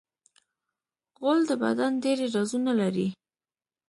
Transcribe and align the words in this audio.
غول 1.19 1.39
د 1.49 1.51
بدن 1.63 1.91
ډېری 2.03 2.27
رازونه 2.35 2.71
لري. 2.81 3.07